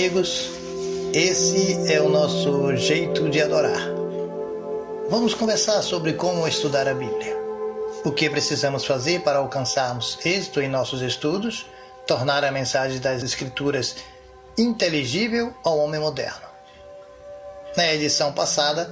amigos, 0.00 0.48
esse 1.12 1.92
é 1.92 2.00
o 2.00 2.08
nosso 2.08 2.74
jeito 2.74 3.28
de 3.28 3.38
adorar. 3.42 3.86
Vamos 5.10 5.34
conversar 5.34 5.82
sobre 5.82 6.14
como 6.14 6.48
estudar 6.48 6.88
a 6.88 6.94
Bíblia. 6.94 7.36
O 8.02 8.10
que 8.10 8.30
precisamos 8.30 8.86
fazer 8.86 9.20
para 9.20 9.40
alcançarmos 9.40 10.18
êxito 10.24 10.62
em 10.62 10.70
nossos 10.70 11.02
estudos, 11.02 11.66
tornar 12.06 12.46
a 12.46 12.50
mensagem 12.50 12.98
das 12.98 13.22
Escrituras 13.22 13.96
inteligível 14.56 15.52
ao 15.62 15.78
homem 15.78 16.00
moderno. 16.00 16.48
Na 17.76 17.92
edição 17.92 18.32
passada, 18.32 18.90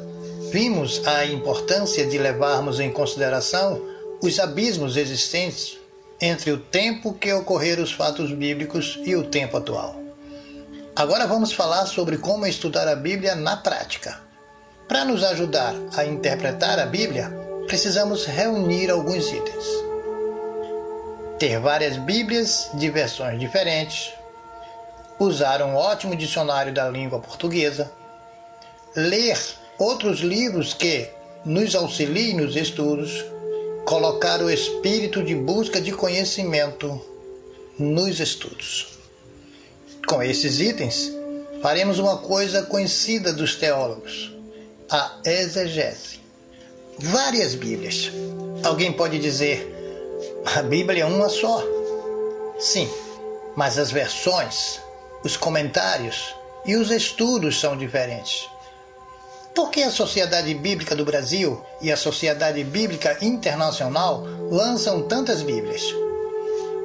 vimos 0.52 1.06
a 1.06 1.24
importância 1.24 2.06
de 2.06 2.18
levarmos 2.18 2.80
em 2.80 2.92
consideração 2.92 3.80
os 4.22 4.38
abismos 4.38 4.94
existentes 4.94 5.78
entre 6.20 6.50
o 6.50 6.58
tempo 6.58 7.14
que 7.14 7.32
ocorreram 7.32 7.82
os 7.82 7.92
fatos 7.92 8.30
bíblicos 8.30 9.00
e 9.06 9.16
o 9.16 9.24
tempo 9.24 9.56
atual. 9.56 10.07
Agora 10.98 11.28
vamos 11.28 11.52
falar 11.52 11.86
sobre 11.86 12.18
como 12.18 12.44
estudar 12.44 12.88
a 12.88 12.96
Bíblia 12.96 13.36
na 13.36 13.58
prática. 13.58 14.20
Para 14.88 15.04
nos 15.04 15.22
ajudar 15.22 15.72
a 15.96 16.04
interpretar 16.04 16.80
a 16.80 16.86
Bíblia, 16.86 17.30
precisamos 17.68 18.26
reunir 18.26 18.90
alguns 18.90 19.28
itens. 19.28 19.64
Ter 21.38 21.60
várias 21.60 21.96
Bíblias 21.98 22.70
de 22.74 22.90
versões 22.90 23.38
diferentes, 23.38 24.12
usar 25.20 25.62
um 25.62 25.76
ótimo 25.76 26.16
dicionário 26.16 26.74
da 26.74 26.88
língua 26.88 27.20
portuguesa, 27.20 27.88
ler 28.96 29.38
outros 29.78 30.18
livros 30.18 30.74
que 30.74 31.08
nos 31.44 31.76
auxiliem 31.76 32.34
nos 32.34 32.56
estudos, 32.56 33.24
colocar 33.84 34.42
o 34.42 34.50
espírito 34.50 35.22
de 35.22 35.36
busca 35.36 35.80
de 35.80 35.92
conhecimento 35.92 37.00
nos 37.78 38.18
estudos. 38.18 38.97
Com 40.06 40.22
esses 40.22 40.60
itens, 40.60 41.12
faremos 41.60 41.98
uma 41.98 42.18
coisa 42.18 42.62
conhecida 42.62 43.32
dos 43.32 43.56
teólogos, 43.56 44.34
a 44.90 45.18
exegese. 45.24 46.20
Várias 46.98 47.54
Bíblias. 47.54 48.10
Alguém 48.64 48.92
pode 48.92 49.18
dizer, 49.18 49.74
a 50.56 50.62
Bíblia 50.62 51.04
é 51.04 51.06
uma 51.06 51.28
só. 51.28 51.62
Sim, 52.58 52.88
mas 53.56 53.78
as 53.78 53.90
versões, 53.90 54.80
os 55.22 55.36
comentários 55.36 56.34
e 56.64 56.76
os 56.76 56.90
estudos 56.90 57.60
são 57.60 57.76
diferentes. 57.76 58.48
Por 59.54 59.70
que 59.70 59.82
a 59.82 59.90
Sociedade 59.90 60.54
Bíblica 60.54 60.94
do 60.94 61.04
Brasil 61.04 61.60
e 61.80 61.90
a 61.90 61.96
Sociedade 61.96 62.62
Bíblica 62.62 63.18
Internacional 63.20 64.22
lançam 64.50 65.02
tantas 65.02 65.42
Bíblias? 65.42 65.82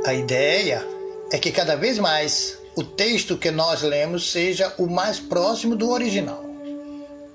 A 0.05 0.13
ideia 0.13 0.85
é 1.31 1.37
que 1.37 1.51
cada 1.51 1.75
vez 1.75 1.99
mais 1.99 2.57
o 2.75 2.83
texto 2.83 3.37
que 3.37 3.51
nós 3.51 3.83
lemos 3.83 4.31
seja 4.31 4.73
o 4.79 4.87
mais 4.87 5.19
próximo 5.19 5.75
do 5.75 5.91
original. 5.91 6.43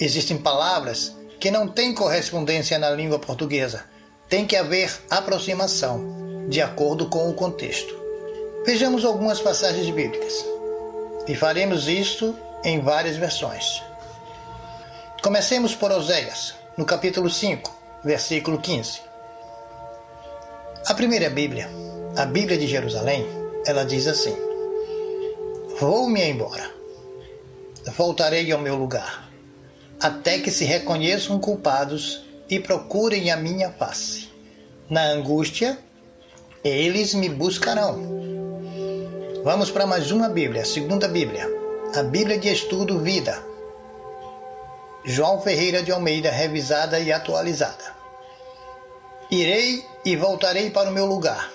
Existem 0.01 0.37
palavras 0.37 1.15
que 1.39 1.51
não 1.51 1.69
têm 1.69 1.95
correspondência 1.95 2.79
na 2.79 2.91
língua 2.91 3.19
portuguesa. 3.19 3.85
Tem 4.29 4.45
que 4.45 4.57
haver 4.57 4.93
aproximação, 5.09 6.47
de 6.49 6.61
acordo 6.61 7.09
com 7.09 7.31
o 7.31 7.35
contexto. 7.35 7.97
Vejamos 8.67 9.05
algumas 9.05 9.41
passagens 9.41 9.89
bíblicas. 9.91 10.45
E 11.27 11.37
faremos 11.37 11.89
isto 11.89 12.37
em 12.65 12.81
várias 12.81 13.17
versões. 13.17 13.83
Comecemos 15.23 15.75
por 15.75 15.93
Oséias, 15.93 16.55
no 16.77 16.85
capítulo 16.85 17.31
5, 17.31 17.71
versículo 18.03 18.59
15. 18.59 19.01
A 20.87 20.95
primeira 20.95 21.31
Bíblia, 21.31 21.69
a 22.17 22.25
Bíblia 22.25 22.59
de 22.59 22.67
Jerusalém, 22.67 23.27
ela 23.67 23.85
diz 23.85 24.07
assim: 24.07 24.48
Vou-me 25.81 26.21
embora, 26.29 26.69
voltarei 27.97 28.51
ao 28.51 28.59
meu 28.59 28.75
lugar, 28.75 29.31
até 30.01 30.41
que 30.41 30.51
se 30.51 30.65
reconheçam 30.65 31.39
culpados 31.39 32.25
e 32.51 32.59
procurem 32.59 33.31
a 33.31 33.37
minha 33.37 33.71
face. 33.71 34.29
Na 34.91 35.05
angústia, 35.05 35.79
eles 36.65 37.15
me 37.15 37.29
buscarão. 37.29 37.97
Vamos 39.45 39.71
para 39.71 39.87
mais 39.87 40.11
uma 40.11 40.29
Bíblia, 40.29 40.65
segunda 40.65 41.07
Bíblia, 41.07 41.49
a 41.95 42.03
Bíblia 42.03 42.39
de 42.39 42.49
Estudo 42.49 42.99
Vida, 42.99 43.41
João 45.05 45.41
Ferreira 45.41 45.81
de 45.81 45.93
Almeida, 45.93 46.29
revisada 46.29 46.99
e 46.99 47.13
atualizada. 47.13 47.95
Irei 49.31 49.87
e 50.05 50.17
voltarei 50.17 50.71
para 50.71 50.91
o 50.91 50.93
meu 50.93 51.07
lugar, 51.07 51.53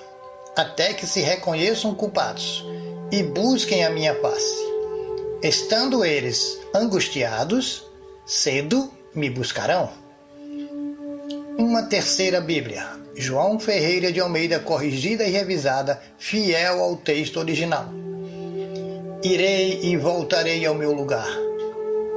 até 0.56 0.94
que 0.94 1.06
se 1.06 1.20
reconheçam 1.20 1.94
culpados 1.94 2.66
e 3.14 3.22
busquem 3.22 3.86
a 3.86 3.92
minha 3.92 4.16
face. 4.16 4.56
Estando 5.44 6.04
eles 6.04 6.58
angustiados, 6.74 7.86
cedo 8.26 8.92
me 9.14 9.30
buscarão. 9.30 9.92
Uma 11.56 11.84
terceira 11.84 12.42
Bíblia, 12.42 12.84
João 13.16 13.60
Ferreira 13.60 14.12
de 14.12 14.20
Almeida, 14.20 14.60
corrigida 14.60 15.24
e 15.26 15.30
revisada, 15.30 16.02
fiel 16.18 16.82
ao 16.82 16.96
texto 16.96 17.38
original. 17.38 17.86
Irei 19.22 19.82
e 19.84 19.96
voltarei 19.96 20.66
ao 20.66 20.74
meu 20.74 20.92
lugar 20.92 21.30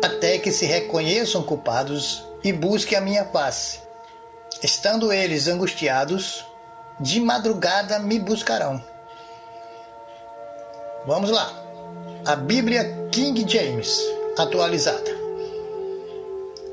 até 0.03 0.39
que 0.39 0.51
se 0.51 0.65
reconheçam 0.65 1.43
culpados 1.43 2.25
e 2.43 2.55
busquem 2.55 2.97
a 2.97 3.03
minha 3.03 3.25
face. 3.27 3.81
Estando 4.63 5.13
eles 5.13 5.47
angustiados, 5.47 6.43
de 6.99 7.21
madrugada 7.21 7.99
me 7.99 8.19
buscarão. 8.19 8.83
Vamos 11.07 11.31
lá. 11.31 11.53
A 12.27 12.35
Bíblia 12.35 13.09
King 13.13 13.45
James, 13.49 13.97
atualizada. 14.37 15.17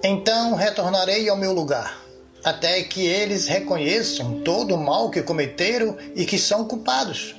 Então 0.03 0.55
retornarei 0.55 1.29
ao 1.29 1.37
meu 1.37 1.53
lugar, 1.53 2.01
até 2.43 2.81
que 2.81 3.05
eles 3.05 3.45
reconheçam 3.45 4.41
todo 4.41 4.73
o 4.73 4.83
mal 4.83 5.11
que 5.11 5.21
cometeram 5.21 5.95
e 6.15 6.25
que 6.25 6.39
são 6.39 6.65
culpados, 6.65 7.35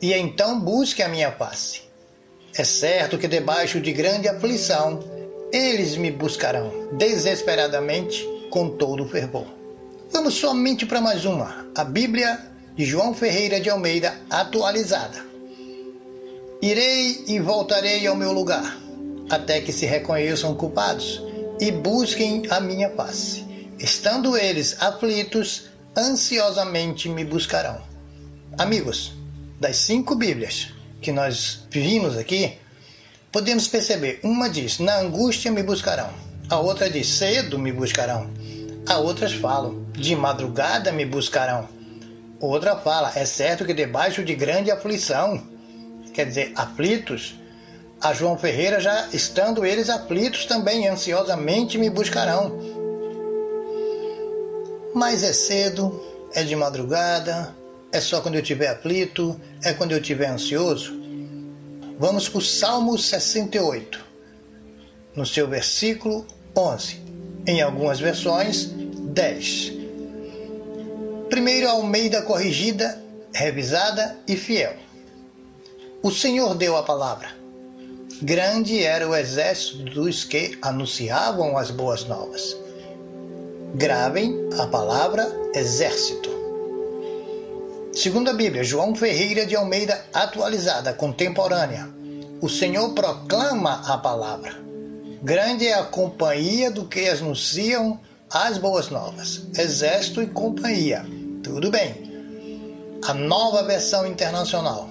e 0.00 0.14
então 0.14 0.60
busquem 0.60 1.04
a 1.04 1.08
minha 1.08 1.32
face. 1.32 1.82
É 2.56 2.62
certo 2.62 3.18
que 3.18 3.26
debaixo 3.26 3.80
de 3.80 3.92
grande 3.92 4.28
aflição 4.28 5.00
eles 5.52 5.96
me 5.96 6.12
buscarão 6.12 6.88
desesperadamente 6.92 8.24
com 8.48 8.70
todo 8.70 9.02
o 9.02 9.08
fervor. 9.08 9.46
Vamos 10.12 10.34
somente 10.34 10.86
para 10.86 11.00
mais 11.00 11.24
uma, 11.24 11.66
a 11.76 11.82
Bíblia 11.82 12.38
de 12.76 12.84
João 12.84 13.12
Ferreira 13.12 13.60
de 13.60 13.68
Almeida 13.68 14.14
atualizada. 14.30 15.27
Irei 16.60 17.22
e 17.28 17.38
voltarei 17.38 18.04
ao 18.04 18.16
meu 18.16 18.32
lugar, 18.32 18.76
até 19.30 19.60
que 19.60 19.72
se 19.72 19.86
reconheçam 19.86 20.56
culpados 20.56 21.22
e 21.60 21.70
busquem 21.70 22.42
a 22.50 22.58
minha 22.58 22.90
face. 22.90 23.46
Estando 23.78 24.36
eles 24.36 24.76
aflitos, 24.82 25.66
ansiosamente 25.96 27.08
me 27.08 27.24
buscarão. 27.24 27.80
Amigos, 28.58 29.12
das 29.60 29.76
cinco 29.76 30.16
Bíblias 30.16 30.72
que 31.00 31.12
nós 31.12 31.60
vimos 31.70 32.18
aqui, 32.18 32.58
podemos 33.30 33.68
perceber: 33.68 34.18
uma 34.24 34.50
diz, 34.50 34.80
na 34.80 34.98
angústia 34.98 35.52
me 35.52 35.62
buscarão, 35.62 36.10
a 36.50 36.58
outra 36.58 36.90
diz, 36.90 37.06
cedo 37.06 37.56
me 37.56 37.70
buscarão, 37.70 38.28
a 38.84 38.98
outras 38.98 39.32
falam, 39.32 39.86
de 39.92 40.16
madrugada 40.16 40.90
me 40.90 41.06
buscarão. 41.06 41.68
Outra 42.40 42.76
fala, 42.76 43.12
é 43.14 43.24
certo 43.24 43.64
que 43.64 43.72
debaixo 43.72 44.24
de 44.24 44.34
grande 44.34 44.72
aflição, 44.72 45.40
quer 46.18 46.26
dizer, 46.26 46.50
aflitos, 46.56 47.36
a 48.00 48.12
João 48.12 48.36
Ferreira 48.36 48.80
já 48.80 49.06
estando 49.12 49.64
eles 49.64 49.88
aflitos 49.88 50.46
também 50.46 50.88
ansiosamente 50.88 51.78
me 51.78 51.88
buscarão. 51.88 52.58
Mas 54.92 55.22
é 55.22 55.32
cedo, 55.32 56.02
é 56.34 56.42
de 56.42 56.56
madrugada, 56.56 57.54
é 57.92 58.00
só 58.00 58.20
quando 58.20 58.34
eu 58.34 58.40
estiver 58.40 58.66
aflito, 58.66 59.40
é 59.62 59.72
quando 59.72 59.92
eu 59.92 60.00
estiver 60.00 60.26
ansioso. 60.26 60.92
Vamos 62.00 62.28
para 62.28 62.38
o 62.38 62.42
Salmo 62.42 62.98
68, 62.98 64.04
no 65.14 65.24
seu 65.24 65.46
versículo 65.46 66.26
11. 66.56 67.00
Em 67.46 67.62
algumas 67.62 68.00
versões, 68.00 68.64
10. 68.64 69.72
Primeiro, 71.30 71.68
Almeida 71.68 72.22
corrigida, 72.22 73.00
revisada 73.32 74.16
e 74.26 74.34
fiel. 74.34 74.87
O 76.00 76.12
Senhor 76.12 76.54
deu 76.54 76.76
a 76.76 76.84
palavra. 76.84 77.28
Grande 78.22 78.84
era 78.84 79.08
o 79.08 79.16
exército 79.16 79.82
dos 79.82 80.22
que 80.22 80.56
anunciavam 80.62 81.58
as 81.58 81.72
boas 81.72 82.04
novas. 82.04 82.56
Gravem 83.74 84.48
a 84.60 84.68
palavra 84.68 85.28
exército. 85.52 86.30
Segundo 87.92 88.30
a 88.30 88.32
Bíblia, 88.32 88.62
João 88.62 88.94
Ferreira 88.94 89.44
de 89.44 89.56
Almeida, 89.56 90.04
atualizada, 90.14 90.94
contemporânea. 90.94 91.88
O 92.40 92.48
Senhor 92.48 92.90
proclama 92.90 93.82
a 93.84 93.98
palavra. 93.98 94.54
Grande 95.20 95.66
é 95.66 95.74
a 95.74 95.82
companhia 95.82 96.70
do 96.70 96.84
que 96.84 97.08
anunciam 97.08 97.98
as 98.30 98.56
boas 98.56 98.88
novas. 98.88 99.48
Exército 99.58 100.22
e 100.22 100.28
companhia. 100.28 101.04
Tudo 101.42 101.72
bem. 101.72 103.00
A 103.04 103.12
nova 103.14 103.64
versão 103.64 104.06
internacional. 104.06 104.88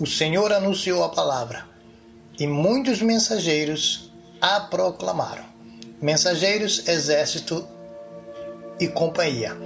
O 0.00 0.06
Senhor 0.06 0.52
anunciou 0.52 1.02
a 1.02 1.08
palavra. 1.08 1.66
e 2.38 2.46
muitos 2.46 3.02
mensageiros 3.02 4.12
a 4.40 4.60
proclamaram. 4.60 5.44
Mensageiros, 6.00 6.86
exército 6.86 7.66
e 8.78 8.86
companhia. 8.86 9.56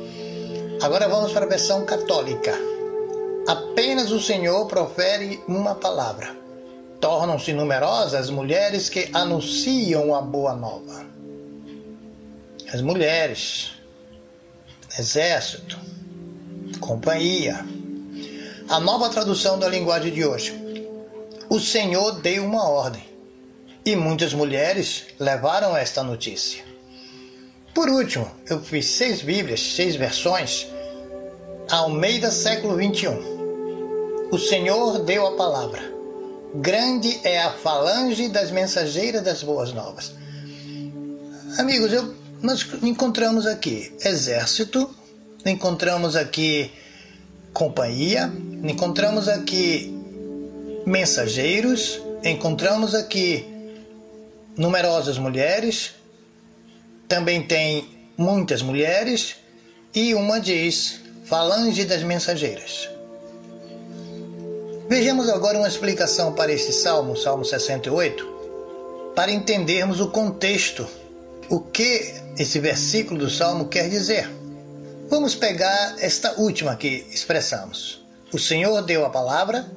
Agora 0.81 1.06
vamos 1.06 1.32
para 1.32 1.44
a 1.44 1.49
versão 1.49 1.84
católica. 1.84 2.58
Apenas 3.46 4.11
o 4.11 4.19
Senhor 4.19 4.67
profere 4.67 5.38
uma 5.46 5.75
palavra. 5.75 6.34
Tornam-se 6.99 7.52
numerosas 7.52 8.14
as 8.14 8.31
mulheres 8.31 8.88
que 8.88 9.11
anunciam 9.12 10.14
a 10.14 10.23
boa 10.23 10.55
nova. 10.55 11.05
As 12.73 12.81
mulheres, 12.81 13.73
exército, 14.99 15.79
companhia. 16.81 17.81
A 18.72 18.80
nova 18.80 19.10
tradução 19.10 19.58
da 19.58 19.69
linguagem 19.69 20.10
de 20.10 20.24
hoje. 20.24 20.58
O 21.50 21.60
Senhor 21.60 22.22
deu 22.22 22.42
uma 22.42 22.66
ordem 22.66 23.04
e 23.84 23.94
muitas 23.94 24.32
mulheres 24.32 25.04
levaram 25.20 25.76
esta 25.76 26.02
notícia. 26.02 26.64
Por 27.74 27.90
último, 27.90 28.26
eu 28.48 28.62
fiz 28.62 28.86
seis 28.86 29.20
Bíblias, 29.20 29.60
seis 29.60 29.94
versões, 29.94 30.69
ao 31.70 31.90
meio 31.90 32.22
do 32.22 32.30
século 32.32 32.74
21. 32.74 34.30
O 34.32 34.38
Senhor 34.38 35.00
deu 35.00 35.26
a 35.26 35.36
palavra. 35.36 35.82
Grande 36.54 37.20
é 37.24 37.42
a 37.42 37.50
falange 37.50 38.30
das 38.30 38.50
mensageiras 38.50 39.20
das 39.20 39.42
boas 39.42 39.70
novas. 39.74 40.14
Amigos, 41.58 41.92
eu, 41.92 42.14
nós 42.40 42.66
encontramos 42.82 43.46
aqui 43.46 43.94
exército, 44.02 44.88
encontramos 45.44 46.16
aqui 46.16 46.72
companhia, 47.52 48.32
encontramos 48.62 49.28
aqui 49.28 49.94
mensageiros, 50.87 52.00
encontramos 52.25 52.94
aqui 52.94 53.46
numerosas 54.56 55.19
mulheres, 55.19 55.93
também 57.08 57.43
tem 57.43 57.88
muitas 58.16 58.62
mulheres, 58.62 59.37
e 59.94 60.14
uma 60.14 60.40
diz 60.40 61.00
falange 61.25 61.84
das 61.84 62.02
mensageiras. 62.02 62.88
Vejamos 64.88 65.28
agora 65.28 65.58
uma 65.58 65.69
explicação 65.69 66.32
para 66.34 66.52
esse 66.52 66.72
salmo, 66.72 67.16
Salmo 67.16 67.44
68, 67.44 68.32
para 69.14 69.31
entendermos 69.31 70.00
o 70.00 70.08
contexto, 70.10 70.87
o 71.48 71.60
que 71.60 72.14
esse 72.38 72.58
versículo 72.58 73.20
do 73.20 73.31
salmo 73.31 73.69
quer 73.69 73.88
dizer. 73.88 74.28
Vamos 75.12 75.34
pegar 75.34 75.96
esta 75.98 76.40
última 76.40 76.74
que 76.74 77.06
expressamos. 77.10 78.02
O 78.32 78.38
Senhor 78.38 78.80
deu 78.80 79.04
a 79.04 79.10
palavra, 79.10 79.70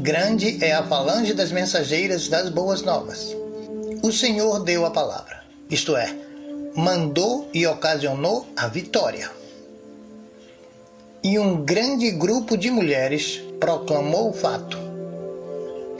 grande 0.00 0.64
é 0.64 0.72
a 0.72 0.82
falange 0.82 1.34
das 1.34 1.52
mensageiras 1.52 2.28
das 2.28 2.48
boas 2.48 2.80
novas. 2.80 3.36
O 4.02 4.10
Senhor 4.10 4.64
deu 4.64 4.86
a 4.86 4.90
palavra, 4.90 5.44
isto 5.68 5.94
é, 5.94 6.16
mandou 6.74 7.50
e 7.52 7.66
ocasionou 7.66 8.46
a 8.56 8.68
vitória. 8.68 9.30
E 11.22 11.38
um 11.38 11.62
grande 11.62 12.10
grupo 12.12 12.56
de 12.56 12.70
mulheres 12.70 13.38
proclamou 13.60 14.30
o 14.30 14.32
fato. 14.32 14.78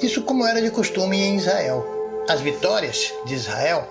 Isso 0.01 0.23
como 0.23 0.47
era 0.47 0.63
de 0.63 0.71
costume 0.71 1.21
em 1.21 1.37
Israel. 1.37 1.85
As 2.27 2.41
vitórias 2.41 3.13
de 3.27 3.35
Israel 3.35 3.87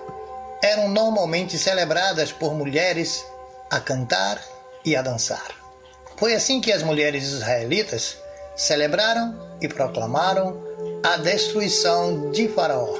eram 0.60 0.88
normalmente 0.88 1.56
celebradas 1.56 2.32
por 2.32 2.52
mulheres 2.54 3.24
a 3.70 3.78
cantar 3.78 4.42
e 4.84 4.96
a 4.96 5.02
dançar. 5.02 5.48
Foi 6.16 6.34
assim 6.34 6.60
que 6.60 6.72
as 6.72 6.82
mulheres 6.82 7.24
israelitas 7.24 8.18
celebraram 8.56 9.34
e 9.60 9.68
proclamaram 9.68 10.62
a 11.02 11.16
destruição 11.16 12.30
de 12.30 12.48
Faraó, 12.48 12.94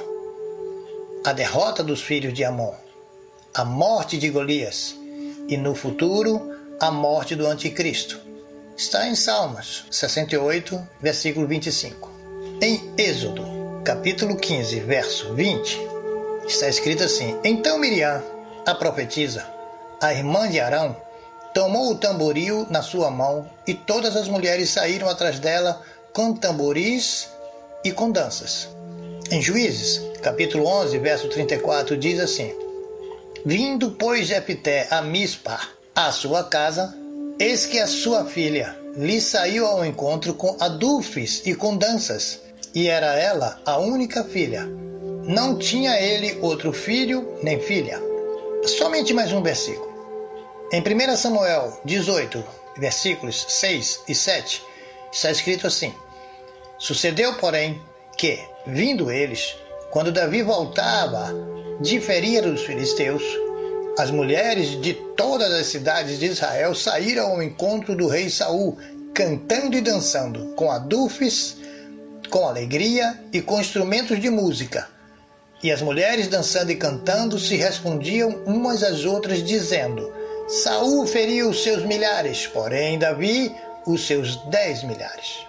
a 1.23 1.33
derrota 1.33 1.83
dos 1.83 2.01
filhos 2.01 2.33
de 2.33 2.43
Amon, 2.43 2.73
a 3.53 3.63
morte 3.63 4.17
de 4.17 4.29
Golias 4.29 4.95
e 5.47 5.55
no 5.57 5.75
futuro 5.75 6.51
a 6.79 6.89
morte 6.89 7.35
do 7.35 7.45
Anticristo. 7.45 8.19
Está 8.75 9.07
em 9.07 9.13
Salmos 9.13 9.85
68, 9.91 10.81
versículo 10.99 11.45
25. 11.45 12.09
Em 12.59 12.91
Êxodo, 12.97 13.45
capítulo 13.83 14.35
15, 14.35 14.79
verso 14.79 15.33
20, 15.35 15.79
está 16.47 16.67
escrito 16.67 17.03
assim: 17.03 17.37
Então 17.43 17.77
Miriam, 17.77 18.23
a 18.65 18.73
profetisa, 18.73 19.45
a 20.01 20.11
irmã 20.11 20.49
de 20.49 20.59
Arão, 20.59 20.95
tomou 21.53 21.91
o 21.91 21.95
tamboril 21.95 22.65
na 22.69 22.81
sua 22.81 23.09
mão 23.09 23.49
e 23.67 23.73
todas 23.73 24.15
as 24.15 24.27
mulheres 24.27 24.69
saíram 24.69 25.09
atrás 25.09 25.39
dela 25.39 25.81
com 26.13 26.33
tamboris 26.33 27.29
e 27.83 27.91
com 27.91 28.11
danças. 28.11 28.67
Em 29.29 29.41
Juízes, 29.41 30.01
capítulo 30.21 30.65
11, 30.65 30.97
verso 30.99 31.29
34, 31.29 31.95
diz 31.97 32.19
assim: 32.19 32.53
Vindo, 33.45 33.91
pois, 33.91 34.27
Jefté 34.27 34.87
a 34.89 35.01
Mispa, 35.01 35.59
à 35.95 36.11
sua 36.11 36.43
casa, 36.43 36.93
eis 37.39 37.65
que 37.65 37.79
a 37.79 37.87
sua 37.87 38.25
filha 38.25 38.77
lhe 38.95 39.21
saiu 39.21 39.65
ao 39.65 39.85
encontro 39.85 40.33
com 40.33 40.57
adufes 40.59 41.41
e 41.45 41.55
com 41.55 41.77
danças, 41.77 42.41
e 42.75 42.87
era 42.87 43.17
ela 43.17 43.59
a 43.65 43.77
única 43.77 44.23
filha. 44.23 44.65
Não 45.23 45.57
tinha 45.57 45.99
ele 45.99 46.37
outro 46.41 46.73
filho 46.73 47.37
nem 47.41 47.59
filha. 47.59 48.01
Somente 48.65 49.13
mais 49.13 49.31
um 49.31 49.41
versículo. 49.41 49.90
Em 50.73 50.81
1 50.81 51.17
Samuel 51.17 51.81
18, 51.83 52.41
versículos 52.77 53.45
6 53.49 54.03
e 54.07 54.15
7, 54.15 54.63
está 55.11 55.29
escrito 55.29 55.67
assim: 55.67 55.93
Sucedeu, 56.79 57.33
porém, 57.33 57.81
que, 58.17 58.39
vindo 58.65 59.11
eles, 59.11 59.53
quando 59.89 60.13
Davi 60.13 60.41
voltava 60.41 61.35
de 61.81 61.99
ferir 61.99 62.45
os 62.45 62.61
filisteus, 62.61 63.21
as 63.99 64.11
mulheres 64.11 64.79
de 64.79 64.93
todas 64.93 65.51
as 65.51 65.67
cidades 65.67 66.17
de 66.17 66.27
Israel 66.27 66.73
saíram 66.73 67.31
ao 67.31 67.43
encontro 67.43 67.93
do 67.93 68.07
rei 68.07 68.29
Saul, 68.29 68.77
cantando 69.13 69.75
e 69.75 69.81
dançando, 69.81 70.53
com 70.55 70.71
adufes, 70.71 71.57
com 72.29 72.47
alegria 72.47 73.19
e 73.33 73.41
com 73.41 73.59
instrumentos 73.59 74.21
de 74.21 74.29
música. 74.29 74.87
E 75.61 75.69
as 75.69 75.81
mulheres 75.81 76.29
dançando 76.29 76.71
e 76.71 76.77
cantando 76.77 77.37
se 77.37 77.57
respondiam 77.57 78.41
umas 78.45 78.83
às 78.83 79.03
outras, 79.03 79.43
dizendo: 79.43 80.20
Saul 80.51 81.07
feriu 81.07 81.49
os 81.49 81.63
seus 81.63 81.85
milhares, 81.85 82.45
porém 82.45 82.99
Davi 82.99 83.55
os 83.85 84.05
seus 84.05 84.35
dez 84.47 84.83
milhares. 84.83 85.47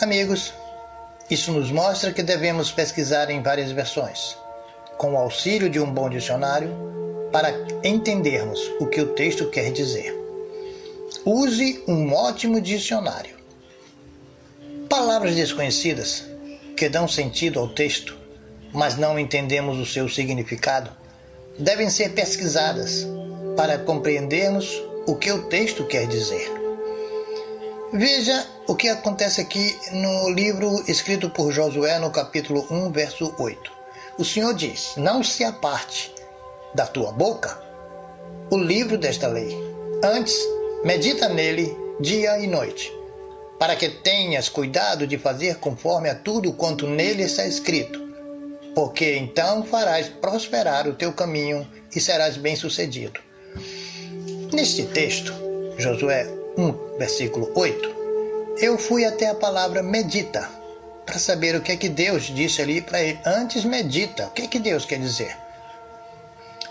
Amigos, 0.00 0.54
isso 1.28 1.52
nos 1.52 1.70
mostra 1.70 2.10
que 2.10 2.22
devemos 2.22 2.72
pesquisar 2.72 3.28
em 3.28 3.42
várias 3.42 3.70
versões, 3.70 4.34
com 4.96 5.12
o 5.12 5.18
auxílio 5.18 5.68
de 5.68 5.78
um 5.78 5.92
bom 5.92 6.08
dicionário, 6.08 6.74
para 7.30 7.52
entendermos 7.84 8.58
o 8.80 8.86
que 8.86 9.02
o 9.02 9.08
texto 9.08 9.50
quer 9.50 9.70
dizer. 9.72 10.18
Use 11.26 11.84
um 11.86 12.10
ótimo 12.14 12.62
dicionário. 12.62 13.36
Palavras 14.88 15.34
desconhecidas 15.34 16.24
que 16.74 16.88
dão 16.88 17.06
sentido 17.06 17.60
ao 17.60 17.68
texto, 17.68 18.16
mas 18.72 18.96
não 18.96 19.18
entendemos 19.18 19.78
o 19.78 19.84
seu 19.84 20.08
significado, 20.08 20.90
devem 21.58 21.90
ser 21.90 22.14
pesquisadas 22.14 23.06
para 23.58 23.76
compreendermos 23.76 24.80
o 25.04 25.16
que 25.16 25.32
o 25.32 25.48
texto 25.48 25.84
quer 25.84 26.06
dizer. 26.06 26.48
Veja 27.92 28.46
o 28.68 28.76
que 28.76 28.88
acontece 28.88 29.40
aqui 29.40 29.76
no 29.94 30.30
livro 30.30 30.84
escrito 30.86 31.28
por 31.28 31.50
Josué, 31.50 31.98
no 31.98 32.12
capítulo 32.12 32.64
1, 32.70 32.92
verso 32.92 33.34
8. 33.36 33.72
O 34.16 34.24
Senhor 34.24 34.54
diz: 34.54 34.92
Não 34.96 35.24
se 35.24 35.42
aparte 35.42 36.14
da 36.72 36.86
tua 36.86 37.10
boca 37.10 37.60
o 38.48 38.56
livro 38.56 38.96
desta 38.96 39.26
lei. 39.26 39.52
Antes, 40.04 40.38
medita 40.84 41.28
nele 41.28 41.76
dia 41.98 42.38
e 42.38 42.46
noite, 42.46 42.92
para 43.58 43.74
que 43.74 43.88
tenhas 43.88 44.48
cuidado 44.48 45.04
de 45.04 45.18
fazer 45.18 45.56
conforme 45.56 46.08
a 46.08 46.14
tudo 46.14 46.52
quanto 46.52 46.86
nele 46.86 47.24
está 47.24 47.44
escrito. 47.44 47.98
Porque 48.72 49.16
então 49.16 49.64
farás 49.64 50.08
prosperar 50.08 50.86
o 50.86 50.94
teu 50.94 51.12
caminho 51.12 51.68
e 51.92 51.98
serás 51.98 52.36
bem-sucedido. 52.36 53.26
Neste 54.52 54.86
texto, 54.86 55.32
Josué 55.76 56.26
1, 56.56 56.98
versículo 56.98 57.50
8, 57.54 57.96
eu 58.60 58.78
fui 58.78 59.04
até 59.04 59.28
a 59.28 59.34
palavra 59.34 59.82
medita 59.82 60.48
para 61.04 61.18
saber 61.18 61.54
o 61.54 61.60
que 61.60 61.72
é 61.72 61.76
que 61.76 61.88
Deus 61.88 62.24
disse 62.24 62.62
ali 62.62 62.80
para 62.80 63.02
ele. 63.02 63.18
Antes 63.24 63.64
medita, 63.64 64.26
o 64.26 64.30
que 64.30 64.42
é 64.42 64.46
que 64.46 64.58
Deus 64.58 64.84
quer 64.84 64.98
dizer? 64.98 65.36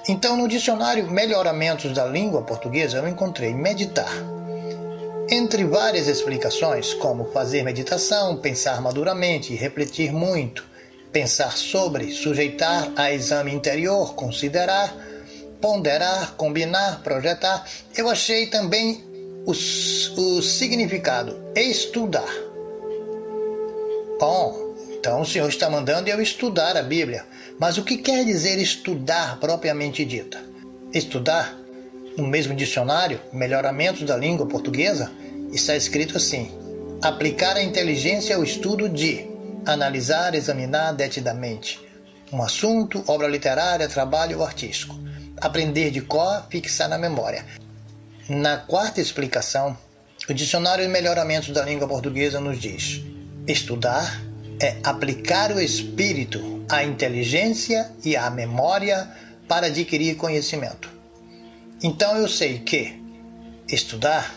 Então, 0.09 0.35
no 0.35 0.47
dicionário 0.47 1.09
Melhoramentos 1.09 1.93
da 1.93 2.05
Língua 2.05 2.41
Portuguesa, 2.41 2.97
eu 2.97 3.07
encontrei 3.07 3.53
meditar. 3.53 4.11
Entre 5.29 5.63
várias 5.65 6.07
explicações, 6.07 6.93
como 6.95 7.31
fazer 7.31 7.63
meditação, 7.63 8.37
pensar 8.37 8.81
maduramente, 8.81 9.53
refletir 9.53 10.11
muito, 10.11 10.65
pensar 11.11 11.55
sobre, 11.55 12.11
sujeitar 12.11 12.91
a 12.95 13.13
exame 13.13 13.53
interior, 13.53 14.15
considerar, 14.15 14.95
ponderar, 15.61 16.35
combinar, 16.35 17.01
projetar, 17.03 17.65
eu 17.95 18.09
achei 18.09 18.47
também 18.47 19.03
o, 19.45 19.51
o 19.51 20.41
significado 20.41 21.37
estudar. 21.55 22.31
Bom, 24.19 24.75
Então 24.99 25.21
o 25.21 25.25
Senhor 25.25 25.47
está 25.47 25.69
mandando 25.69 26.09
eu 26.09 26.21
estudar 26.21 26.75
a 26.75 26.81
Bíblia. 26.81 27.25
Mas 27.59 27.77
o 27.77 27.83
que 27.83 27.97
quer 27.97 28.25
dizer 28.25 28.59
estudar 28.59 29.39
propriamente 29.39 30.03
dita? 30.03 30.39
Estudar, 30.93 31.55
no 32.17 32.27
mesmo 32.27 32.55
dicionário, 32.55 33.19
Melhoramentos 33.31 34.03
da 34.03 34.17
Língua 34.17 34.47
Portuguesa, 34.47 35.11
está 35.51 35.75
escrito 35.75 36.17
assim: 36.17 36.51
aplicar 37.01 37.55
a 37.57 37.63
inteligência 37.63 38.35
ao 38.35 38.43
estudo 38.43 38.89
de 38.89 39.27
analisar, 39.65 40.33
examinar 40.35 40.93
detidamente 40.93 41.79
um 42.31 42.41
assunto, 42.41 43.03
obra 43.07 43.27
literária, 43.27 43.87
trabalho 43.87 44.43
artístico. 44.43 44.95
Aprender 45.39 45.91
de 45.91 46.01
cor, 46.01 46.45
fixar 46.49 46.89
na 46.89 46.97
memória. 46.97 47.45
Na 48.27 48.57
quarta 48.57 48.99
explicação, 48.99 49.77
o 50.27 50.33
Dicionário 50.33 50.85
de 50.85 50.91
Melhoramentos 50.91 51.49
da 51.49 51.63
Língua 51.63 51.87
Portuguesa 51.87 52.39
nos 52.39 52.59
diz: 52.59 53.01
estudar 53.47 54.21
é 54.59 54.77
aplicar 54.83 55.51
o 55.51 55.61
espírito, 55.61 56.65
a 56.69 56.83
inteligência 56.83 57.91
e 58.03 58.15
a 58.15 58.29
memória 58.29 59.09
para 59.47 59.67
adquirir 59.67 60.15
conhecimento. 60.15 60.91
Então 61.81 62.17
eu 62.17 62.27
sei 62.27 62.59
que 62.59 63.01
estudar 63.67 64.33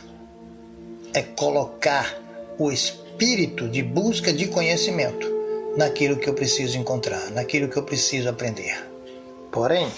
é 1.14 1.22
colocar 1.22 2.14
o 2.58 2.70
espírito 2.70 3.68
de 3.68 3.82
busca 3.82 4.32
de 4.32 4.46
conhecimento 4.48 5.26
naquilo 5.76 6.18
que 6.18 6.28
eu 6.28 6.34
preciso 6.34 6.78
encontrar, 6.78 7.30
naquilo 7.30 7.68
que 7.68 7.76
eu 7.76 7.82
preciso 7.82 8.28
aprender. 8.28 8.86
Porém, 9.50 9.90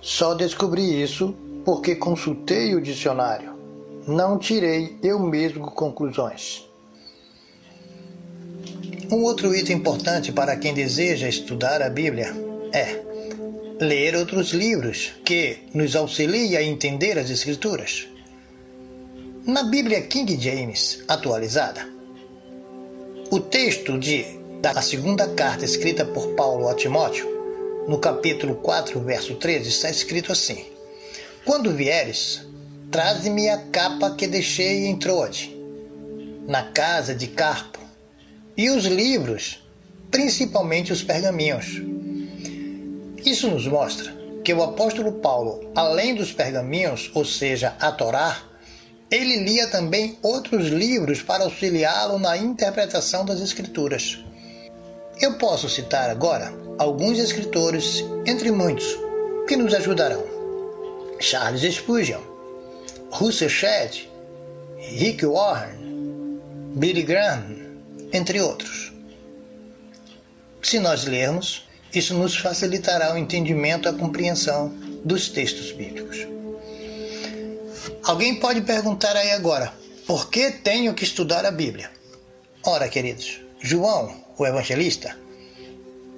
só 0.00 0.34
descobri 0.34 1.02
isso 1.02 1.34
porque 1.64 1.96
consultei 1.96 2.74
o 2.74 2.80
dicionário. 2.80 3.52
Não 4.06 4.38
tirei 4.38 4.96
eu 5.02 5.18
mesmo 5.18 5.70
conclusões. 5.70 6.66
Um 9.10 9.22
outro 9.22 9.54
item 9.54 9.76
importante 9.76 10.32
para 10.32 10.56
quem 10.56 10.74
deseja 10.74 11.28
estudar 11.28 11.82
a 11.82 11.88
Bíblia 11.88 12.34
é 12.72 13.08
ler 13.80 14.16
outros 14.16 14.50
livros 14.50 15.12
que 15.24 15.58
nos 15.72 15.94
auxiliem 15.94 16.56
a 16.56 16.62
entender 16.62 17.18
as 17.18 17.30
Escrituras. 17.30 18.08
Na 19.46 19.62
Bíblia 19.62 20.02
King 20.02 20.38
James 20.38 21.02
atualizada, 21.08 21.88
o 23.30 23.40
texto 23.40 23.98
de, 23.98 24.24
da 24.60 24.80
segunda 24.82 25.28
carta 25.28 25.64
escrita 25.64 26.04
por 26.04 26.34
Paulo 26.34 26.68
a 26.68 26.74
Timóteo, 26.74 27.37
no 27.88 27.98
capítulo 27.98 28.56
4, 28.56 29.00
verso 29.00 29.34
13, 29.36 29.70
está 29.70 29.88
escrito 29.88 30.30
assim: 30.30 30.62
Quando 31.46 31.72
vieres, 31.74 32.46
traze-me 32.90 33.48
a 33.48 33.56
capa 33.56 34.14
que 34.14 34.26
deixei 34.26 34.84
em 34.86 34.98
Troade, 34.98 35.56
na 36.46 36.64
casa 36.64 37.14
de 37.14 37.28
Carpo, 37.28 37.80
e 38.54 38.68
os 38.68 38.84
livros, 38.84 39.66
principalmente 40.10 40.92
os 40.92 41.02
pergaminhos. 41.02 41.80
Isso 43.24 43.48
nos 43.48 43.66
mostra 43.66 44.14
que 44.44 44.52
o 44.52 44.62
apóstolo 44.62 45.12
Paulo, 45.12 45.72
além 45.74 46.14
dos 46.14 46.30
pergaminhos, 46.30 47.10
ou 47.14 47.24
seja, 47.24 47.74
a 47.80 47.90
Torá, 47.90 48.42
ele 49.10 49.36
lia 49.36 49.66
também 49.68 50.18
outros 50.22 50.66
livros 50.66 51.22
para 51.22 51.44
auxiliá-lo 51.44 52.18
na 52.18 52.36
interpretação 52.36 53.24
das 53.24 53.40
Escrituras. 53.40 54.18
Eu 55.18 55.38
posso 55.38 55.70
citar 55.70 56.10
agora 56.10 56.67
alguns 56.78 57.18
escritores, 57.18 58.04
entre 58.24 58.50
muitos, 58.50 58.96
que 59.46 59.56
nos 59.56 59.74
ajudarão: 59.74 60.24
Charles 61.20 61.74
Spurgeon, 61.74 62.20
Russell 63.10 63.48
Shedd, 63.48 64.08
Rick 64.78 65.26
Warren, 65.26 66.40
Billy 66.76 67.02
Graham, 67.02 67.56
entre 68.12 68.40
outros. 68.40 68.92
Se 70.62 70.78
nós 70.78 71.04
lermos, 71.04 71.66
isso 71.92 72.14
nos 72.14 72.36
facilitará 72.36 73.14
o 73.14 73.18
entendimento 73.18 73.88
e 73.88 73.90
a 73.90 73.94
compreensão 73.94 74.68
dos 75.04 75.28
textos 75.28 75.72
bíblicos. 75.72 76.26
Alguém 78.04 78.36
pode 78.36 78.60
perguntar 78.62 79.16
aí 79.16 79.32
agora: 79.32 79.72
por 80.06 80.30
que 80.30 80.50
tenho 80.50 80.94
que 80.94 81.04
estudar 81.04 81.44
a 81.44 81.50
Bíblia? 81.50 81.90
Ora, 82.64 82.88
queridos, 82.88 83.40
João, 83.60 84.24
o 84.36 84.46
evangelista, 84.46 85.16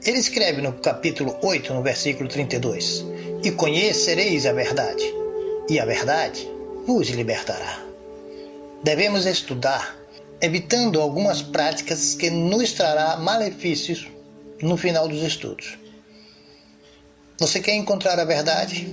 ele 0.05 0.19
escreve 0.19 0.63
no 0.63 0.73
capítulo 0.73 1.37
8, 1.43 1.75
no 1.75 1.83
versículo 1.83 2.29
32: 2.29 3.05
E 3.45 3.51
conhecereis 3.51 4.47
a 4.47 4.53
verdade, 4.53 5.05
e 5.69 5.79
a 5.79 5.85
verdade 5.85 6.49
vos 6.87 7.09
libertará. 7.09 7.85
Devemos 8.83 9.27
estudar 9.27 9.97
evitando 10.41 11.01
algumas 11.01 11.43
práticas 11.43 12.15
que 12.15 12.31
nos 12.31 12.73
trará 12.73 13.19
malefícios 13.19 14.09
no 14.63 14.77
final 14.77 15.07
dos 15.07 15.23
estudos. 15.23 15.79
Você 17.39 17.61
quer 17.61 17.75
encontrar 17.75 18.19
a 18.19 18.25
verdade? 18.25 18.87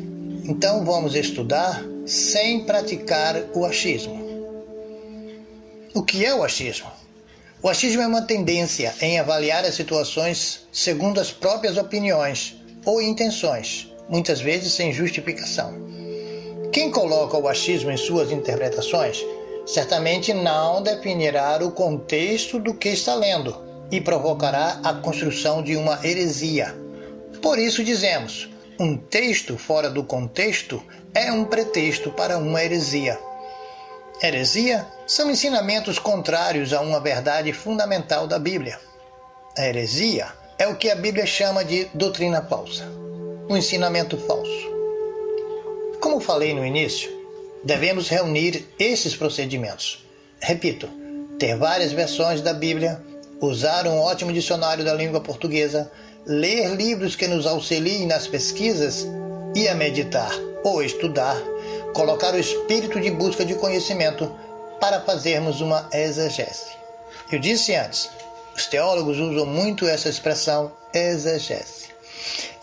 Então 0.44 0.84
vamos 0.84 1.16
estudar 1.16 1.84
sem 2.06 2.66
praticar 2.66 3.36
o 3.54 3.66
achismo. 3.66 4.28
O 5.94 6.04
que 6.04 6.26
é 6.26 6.36
o 6.36 6.44
achismo? 6.44 6.92
O 7.68 7.70
achismo 7.70 8.02
é 8.02 8.08
uma 8.08 8.22
tendência 8.22 8.96
em 9.02 9.20
avaliar 9.20 9.66
as 9.66 9.76
situações 9.76 10.66
segundo 10.72 11.20
as 11.20 11.32
próprias 11.32 11.76
opiniões 11.76 12.56
ou 12.86 13.02
intenções, 13.02 13.92
muitas 14.08 14.40
vezes 14.40 14.72
sem 14.72 14.94
justificação. 14.94 15.74
Quem 16.72 16.90
coloca 16.90 17.38
o 17.38 17.46
achismo 17.46 17.92
em 17.92 17.98
suas 17.98 18.32
interpretações 18.32 19.22
certamente 19.66 20.34
não 20.34 20.82
definirá 20.82 21.60
o 21.62 21.72
contexto 21.72 22.58
do 22.58 22.74
que 22.74 22.88
está 22.88 23.14
lendo 23.16 23.62
e 23.92 24.00
provocará 24.00 24.80
a 24.82 24.94
construção 24.94 25.62
de 25.62 25.76
uma 25.76 26.00
heresia. 26.08 26.74
Por 27.42 27.60
isso 27.60 27.84
dizemos: 27.84 28.50
um 28.80 28.96
texto 28.96 29.58
fora 29.58 29.90
do 29.90 30.06
contexto 30.06 30.82
é 31.14 31.34
um 31.34 31.44
pretexto 31.44 32.12
para 32.12 32.38
uma 32.38 32.64
heresia. 32.64 33.20
Heresia 34.22 34.88
são 35.06 35.30
ensinamentos 35.30 36.00
contrários 36.00 36.74
a 36.74 36.82
uma 36.82 37.00
verdade 37.00 37.54
fundamental 37.54 38.26
da 38.26 38.40
Bíblia. 38.40 38.80
A 39.56 39.68
heresia 39.68 40.28
é 40.58 40.68
o 40.68 40.76
que 40.76 40.90
a 40.90 40.96
Bíblia 40.96 41.26
chama 41.28 41.64
de 41.64 41.86
doutrina 41.94 42.42
falsa, 42.42 42.84
um 43.48 43.56
ensinamento 43.56 44.18
falso. 44.18 44.72
Como 46.02 46.20
falei 46.20 46.56
no 46.56 46.66
início, 46.66 47.12
devemos 47.64 48.10
reunir 48.10 48.68
esses 48.80 49.16
procedimentos. 49.16 50.04
Repito, 50.40 50.90
ter 51.38 51.56
várias 51.56 51.92
versões 51.92 52.42
da 52.42 52.54
Bíblia, 52.54 53.00
usar 53.40 53.86
um 53.86 54.00
ótimo 54.00 54.34
dicionário 54.34 54.84
da 54.84 54.96
língua 54.96 55.22
portuguesa, 55.22 55.92
ler 56.26 56.70
livros 56.76 57.16
que 57.16 57.28
nos 57.28 57.46
auxiliem 57.46 58.08
nas 58.08 58.26
pesquisas 58.26 59.08
e 59.54 59.68
a 59.68 59.76
meditar 59.76 60.32
ou 60.64 60.84
estudar, 60.84 61.38
colocar 61.94 62.34
o 62.34 62.40
espírito 62.40 63.00
de 63.00 63.12
busca 63.12 63.46
de 63.46 63.56
conhecimento 63.56 64.32
para 64.80 65.02
fazermos 65.02 65.62
uma 65.62 65.90
exegese. 65.94 66.76
Eu 67.32 67.40
disse 67.40 67.76
antes, 67.76 68.10
os 68.56 68.66
teólogos 68.66 69.18
usam 69.18 69.46
muito 69.46 69.88
essa 69.88 70.10
expressão 70.10 70.72
exegese. 70.94 71.88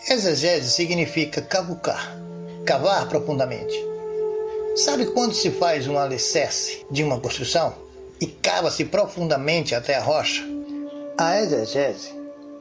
Exegese 0.07 0.71
significa 0.71 1.41
cavucar, 1.41 2.17
cavar 2.65 3.07
profundamente 3.07 3.95
Sabe 4.75 5.05
quando 5.05 5.33
se 5.33 5.51
faz 5.51 5.87
um 5.87 5.97
alicerce 5.97 6.85
de 6.91 7.01
uma 7.01 7.17
construção 7.17 7.73
e 8.19 8.27
cava-se 8.27 8.83
profundamente 8.83 9.73
até 9.73 9.95
a 9.95 10.01
rocha? 10.01 10.43
A 11.17 11.39
exegese 11.39 12.13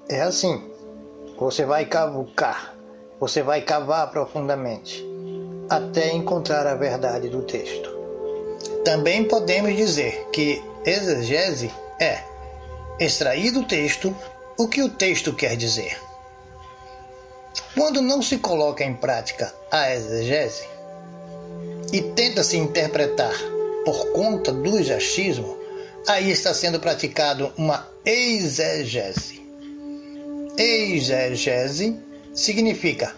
é 0.09 0.21
assim. 0.21 0.63
Você 1.37 1.65
vai 1.65 1.87
cavucar, 1.87 2.77
você 3.19 3.43
vai 3.43 3.63
cavar 3.63 4.13
profundamente 4.13 5.05
até 5.69 6.13
encontrar 6.13 6.67
a 6.67 6.75
verdade 6.75 7.29
do 7.29 7.43
texto. 7.43 7.89
Também 8.85 9.25
podemos 9.25 9.75
dizer 9.77 10.29
que 10.33 10.63
exegese 10.85 11.73
é 12.01 12.23
extrair 13.01 13.51
do 13.51 13.65
texto 13.65 14.15
o 14.59 14.69
que 14.69 14.83
o 14.83 14.89
texto 14.89 15.33
quer 15.33 15.57
dizer. 15.57 15.99
Quando 17.75 18.01
não 18.01 18.23
se 18.23 18.39
coloca 18.39 18.85
em 18.85 18.95
prática 18.95 19.53
a 19.71 19.93
exegese, 19.93 20.75
e 21.93 22.03
tenta 22.03 22.43
se 22.43 22.57
interpretar 22.57 23.35
por 23.85 24.11
conta 24.13 24.51
do 24.51 24.77
achismo, 24.93 25.57
aí 26.09 26.31
está 26.31 26.53
sendo 26.53 26.81
praticado 26.81 27.53
uma 27.57 27.89
exegese. 28.05 29.43
Exegese 30.59 31.97
significa 32.35 33.15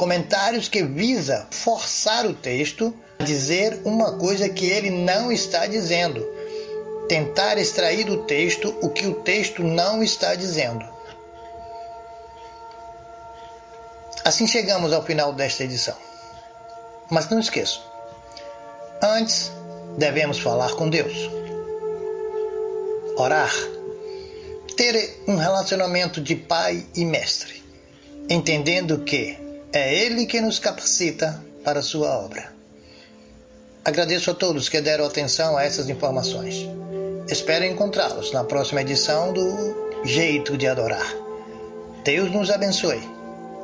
comentários 0.00 0.66
que 0.66 0.82
visa 0.82 1.46
forçar 1.50 2.24
o 2.24 2.32
texto 2.32 2.94
a 3.18 3.22
dizer 3.22 3.82
uma 3.84 4.16
coisa 4.16 4.48
que 4.48 4.64
ele 4.64 4.88
não 4.88 5.30
está 5.30 5.66
dizendo, 5.66 6.26
tentar 7.06 7.58
extrair 7.58 8.04
do 8.04 8.24
texto 8.24 8.74
o 8.80 8.88
que 8.88 9.06
o 9.06 9.16
texto 9.16 9.62
não 9.62 10.02
está 10.02 10.34
dizendo. 10.34 10.88
Assim 14.24 14.46
chegamos 14.46 14.90
ao 14.94 15.04
final 15.04 15.34
desta 15.34 15.64
edição. 15.64 15.96
Mas 17.10 17.28
não 17.28 17.38
esqueçam, 17.38 17.82
Antes, 19.02 19.52
devemos 19.98 20.38
falar 20.38 20.70
com 20.76 20.88
Deus. 20.88 21.12
Orar. 23.18 23.52
ter 24.78 25.22
um 25.28 25.36
relacionamento 25.36 26.22
de 26.22 26.34
pai 26.34 26.86
e 26.96 27.04
mestre, 27.04 27.62
entendendo 28.30 29.00
que 29.00 29.49
é 29.72 30.04
Ele 30.04 30.26
que 30.26 30.40
nos 30.40 30.58
capacita 30.58 31.40
para 31.64 31.80
a 31.80 31.82
sua 31.82 32.18
obra. 32.18 32.52
Agradeço 33.84 34.30
a 34.30 34.34
todos 34.34 34.68
que 34.68 34.80
deram 34.80 35.06
atenção 35.06 35.56
a 35.56 35.64
essas 35.64 35.88
informações. 35.88 36.68
Espero 37.28 37.64
encontrá-los 37.64 38.32
na 38.32 38.44
próxima 38.44 38.82
edição 38.82 39.32
do 39.32 40.02
Jeito 40.04 40.56
de 40.56 40.66
Adorar. 40.66 41.14
Deus 42.04 42.30
nos 42.32 42.50
abençoe, 42.50 43.00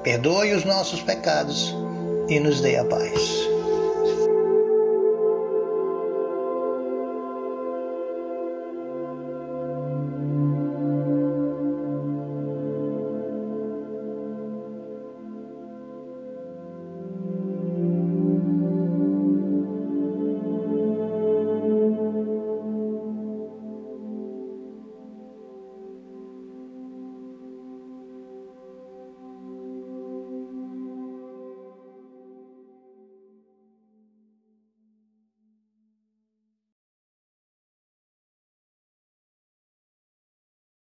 perdoe 0.03 0.55
os 0.55 0.65
nossos 0.65 1.03
pecados 1.03 1.75
e 2.29 2.39
nos 2.39 2.61
dê 2.61 2.77
a 2.77 2.85
paz. 2.85 3.56